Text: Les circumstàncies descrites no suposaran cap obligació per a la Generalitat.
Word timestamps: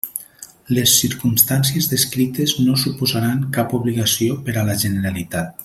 Les 0.77 0.93
circumstàncies 1.01 1.89
descrites 1.91 2.55
no 2.69 2.79
suposaran 2.85 3.45
cap 3.59 3.77
obligació 3.81 4.43
per 4.49 4.61
a 4.63 4.69
la 4.71 4.81
Generalitat. 4.87 5.55